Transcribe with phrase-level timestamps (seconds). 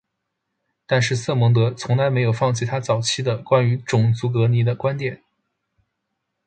[0.87, 5.21] 但是瑟蒙德从来没有放弃他早期的关于种族隔离的观点。